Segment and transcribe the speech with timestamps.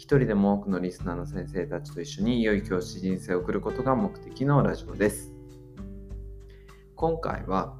[0.00, 5.30] 一人でも多くのリスナーの先生たちと一緒に良い教師人生を送ることが目的のラジオです。
[6.96, 7.76] 今回は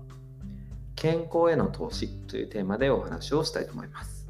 [0.97, 4.29] 健康への投資というテーマでお話をしたいと思います。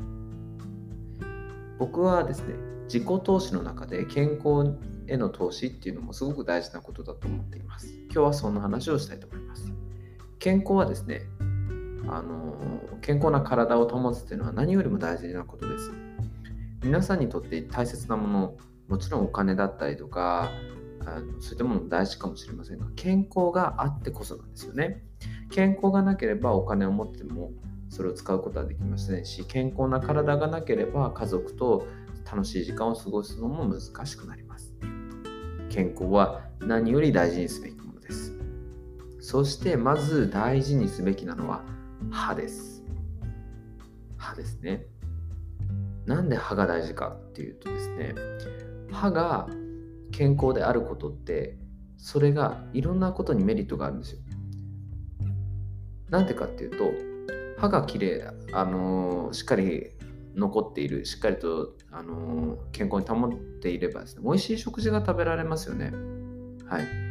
[1.80, 2.54] 僕はですね、
[2.84, 7.88] 自己投資の中で健康への投資っていうのもすごく大事なことだと思っています。
[8.04, 9.64] 今日はそんな話をしたいと思います。
[10.38, 11.22] 健康はですね、
[12.06, 12.54] あの
[13.00, 15.90] 健康な体を保つというのは何よりも大事なことです。
[16.82, 18.56] 皆さんにとって大切なもの、
[18.88, 20.50] もちろんお金だったりとか、
[21.06, 25.02] あのそういったものも大事かもしれませんが、健康があってこそなんですよね。
[25.50, 27.52] 健康がなければお金を持っても
[27.88, 31.86] それを使うことはできませんし、健康な体がなければ家族と
[32.30, 34.74] 楽しい時間を過ごすのも難しくなります。
[35.68, 38.38] 健康は何より大事にすべきものです。
[39.20, 41.64] そしてまず大事にすべきなのは
[42.10, 42.82] 歯です。
[44.16, 44.86] 歯ですね。
[46.10, 48.14] なんで歯が大事かっていうとですね、
[48.90, 49.48] 歯が
[50.10, 51.56] 健康であることって、
[51.98, 54.18] それがいろんなことにメリットがあるんですよ。
[56.08, 56.90] なんでかっていうと、
[57.60, 58.22] 歯がきれい、
[58.52, 59.92] あのーしっかり
[60.34, 65.92] 残っている、しっかりと、あのー健康に保っていればですね、美味しい食事が食べられますよね。
[66.66, 67.09] はい。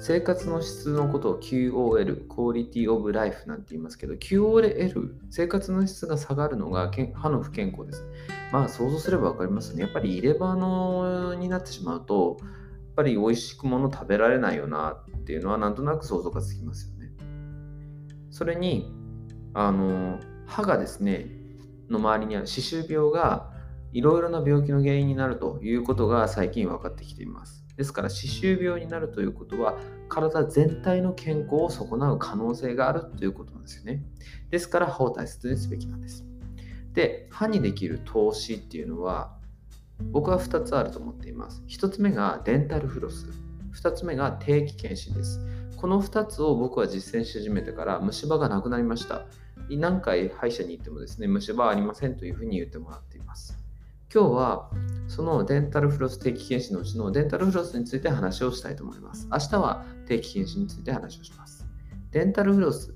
[0.00, 8.06] 生活の質のことを QOL、クオリティオブライフなんて言いますけど、QOL、生活の質が下がるのが歯の不健康です。
[8.50, 9.82] まあ想像すれば分かりますね。
[9.82, 12.48] やっぱり入れ歯のになってしまうと、やっ
[12.96, 17.12] ぱり美味しくもの食べられないよなっていうのはなんとなく想像がつきますよね。
[18.30, 18.90] それに、
[19.52, 21.26] あの、歯がですね、
[21.90, 23.52] の周りにある歯周病が
[23.92, 27.64] いろいろな病気の原因になるということが最近分かってきています。
[27.76, 29.78] ですから歯周病になるということは
[30.08, 34.02] 体全体の健康を損なう可能性があるということなんですよね。
[34.50, 36.24] ですから歯を大切にすべきなんです。
[36.92, 39.36] で、歯にできる投資っていうのは
[40.10, 41.62] 僕は2つあると思っています。
[41.68, 43.28] 1つ目がデンタルフロス。
[43.74, 45.40] 2つ目が定期検診です。
[45.76, 49.26] この2つを僕は実践し始めてから虫歯がなくなりました。
[49.70, 53.09] 何回歯医者に行ってもですね、虫歯はありませんというふうに言ってもらって。
[54.12, 54.68] 今日は
[55.06, 59.28] そのデンタルフロス定期検診のうちのデンタルフロスについて話をしたいと思います。
[59.30, 61.64] 明日は定期検診について話をします。
[62.10, 62.92] デンタルフロス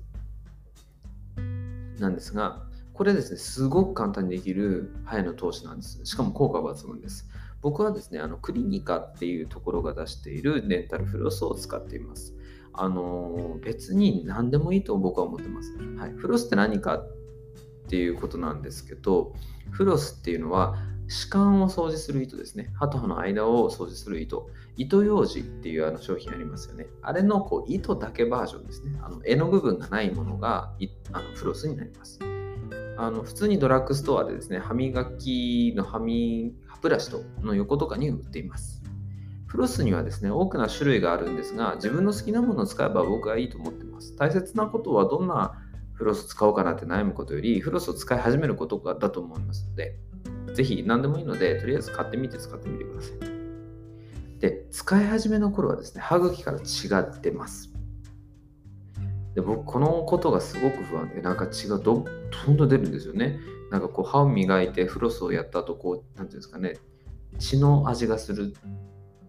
[1.99, 6.01] なんですが、これですね、すごく簡単にできる歯への投資なんです。
[6.03, 7.29] しかも効果抜群です。
[7.61, 12.35] 僕はですね、あのクリニカっていうところが出しているデンタルフロスを使っています。
[12.73, 15.77] あの別に何でもいいと僕は思ってます。
[15.97, 17.07] はい、フロスって何かっ
[17.87, 19.33] ていうことなんですけど、
[19.71, 20.75] フロスっていうのは
[21.07, 22.71] 歯間を掃除する糸ですね。
[22.73, 24.49] 歯と歯の間を掃除する糸。
[24.75, 26.87] 糸ようじっていうあの商品ありますよね。
[27.01, 28.99] あれのこう糸だけバージョンですね。
[29.01, 30.73] あの柄の部分がないものが
[31.11, 32.19] あのフロスになります。
[32.97, 38.83] あの普通にドラッグストアでですね、歯磨きの歯磨歯ブラシとの横とかに売っています。
[39.47, 44.15] フロスにはですね、多くの種類があるんですが、自分の好きなものを使えば僕はいいと思ってます。
[44.15, 45.53] 大切なことはどんな
[45.93, 49.97] フロス使おうかなって悩むことより、フロスを使い始めることだと思いますので、
[50.55, 54.39] ぜひ何でもいいので、とりあえず買ってみて使ってみてください。
[54.39, 57.71] で、使い始めの頃はですね、歯茎から血が出ます。
[59.35, 62.05] で僕、このことがすごく不安で、なんか血がどん
[62.55, 63.37] どん出るんですよね。
[63.69, 66.77] なんかこう、歯を磨いてフロスをやった後、こう、なんていうんですかね、
[67.37, 68.53] 血の味がする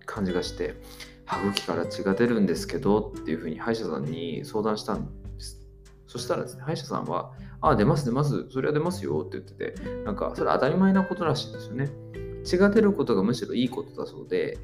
[0.05, 0.81] 感じがして、
[1.25, 5.61] 歯茎から血が出るんですけどっていうふうに歯医者さんに相談したんです。
[6.07, 7.33] そしたらですね、歯医者さんは、
[7.71, 11.91] あ、出ます出ます、それは出ますよって言ってて、なんかそれは当たり前なことらしいんですよね。
[12.45, 14.59] 血が出ることがむしろいいことだそうで、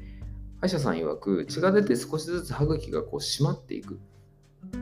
[0.61, 3.99] 歯医者さん曰く血が出て少しずつ歯茎がこう締まっていく。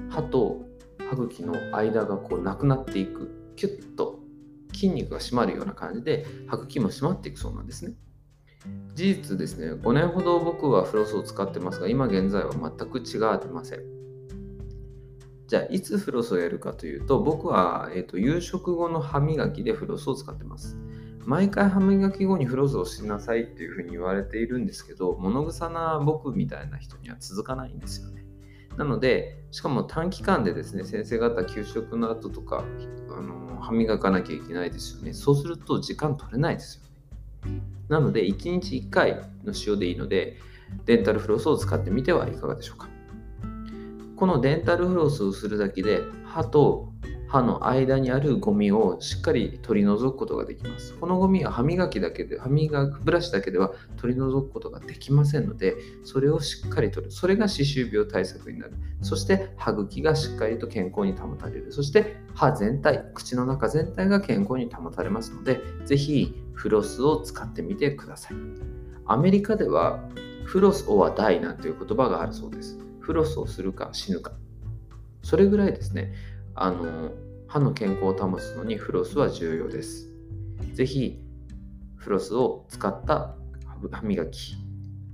[0.10, 0.62] 歯と
[1.10, 3.54] 歯茎の間がこうなくなっていく。
[3.56, 4.20] キュッと
[4.74, 7.94] 筋肉が締まるような感じで歯茎も締まっていくそうなんですね。
[8.94, 14.01] 事実ですね、5年ほど僕はフロスを使ってますが、今現在は全く血が出ません。
[15.52, 20.78] じゃあ、いつフロスをやるかというと、僕は、えーと夕食後の歯磨きでフロスを使ってます。
[21.26, 28.24] 毎回歯磨き後にフロスをしなさいっていうふうに言われているんですけど、物臭な僕みたいな人には続かないんですよね。
[28.78, 32.64] なので、しかも短期間でですね、先生方、給食の後とか、
[33.10, 35.12] あの歯磨かなきゃいけないですよね。
[35.12, 36.82] そうすると時間取れないです
[37.44, 37.62] よね。
[37.90, 40.38] なので、1日1回の使用でいいので、
[40.86, 42.88] デンタルフロスを使ってみてはいかがでしょうか。
[44.22, 46.94] このデンタルフロスをするだけで、歯と
[47.28, 50.94] 歯の間にあるゴミをしっかり取り除くことができます。
[50.94, 57.12] このゴミは歯磨きだけで、歯磨きブラシだけでは取り除くことができませんので、それをしっかり取る。
[57.12, 58.74] それが歯周病対策になる。
[59.02, 61.72] そして歯茎がしっかりと健康に保たれる。
[61.72, 68.38] そして歯全体、口の中全体が健康に保たれますので、ぜひフロスを使ってみてください。
[69.08, 70.08] アメリカでは
[70.46, 72.78] フロス or die なんていう言葉があるそうです。
[73.12, 74.32] フロスをするか死ぬか。
[75.22, 76.14] それぐらいですね、
[76.56, 77.12] あの
[77.46, 80.10] 歯の健康を保つのにフロスは重要です。
[80.74, 81.20] ぜひ
[81.98, 83.36] フロスを使った
[83.92, 84.56] 歯磨き、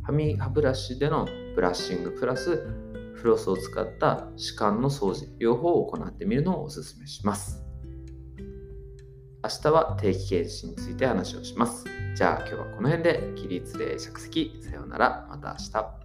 [0.04, 0.12] 歯
[0.50, 2.68] ブラシでのブラッシングプラス
[3.16, 7.66] フロスを使った歯間の掃除、両方を行ってみるのをお勧めします。
[9.44, 11.86] 明日は定期検診について話をします。
[12.16, 15.97] じゃあ今日はこの辺で起立例着席さようならまた明日。